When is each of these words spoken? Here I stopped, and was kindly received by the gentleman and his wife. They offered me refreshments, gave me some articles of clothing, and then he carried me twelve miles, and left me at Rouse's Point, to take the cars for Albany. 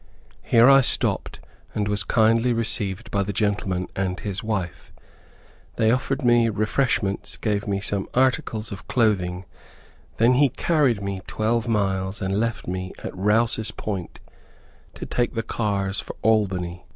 Here 0.41 0.67
I 0.67 0.81
stopped, 0.81 1.39
and 1.75 1.87
was 1.87 2.03
kindly 2.03 2.53
received 2.53 3.11
by 3.11 3.21
the 3.21 3.31
gentleman 3.31 3.87
and 3.95 4.19
his 4.19 4.43
wife. 4.43 4.91
They 5.75 5.91
offered 5.91 6.25
me 6.25 6.49
refreshments, 6.49 7.37
gave 7.37 7.67
me 7.67 7.81
some 7.81 8.09
articles 8.15 8.71
of 8.71 8.87
clothing, 8.87 9.45
and 9.45 10.17
then 10.17 10.33
he 10.33 10.49
carried 10.49 11.03
me 11.03 11.21
twelve 11.27 11.67
miles, 11.67 12.19
and 12.19 12.39
left 12.39 12.65
me 12.67 12.93
at 13.03 13.15
Rouse's 13.15 13.69
Point, 13.69 14.19
to 14.95 15.05
take 15.05 15.35
the 15.35 15.43
cars 15.43 15.99
for 15.99 16.15
Albany. 16.23 16.83